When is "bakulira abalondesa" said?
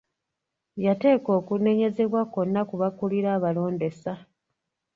2.81-4.13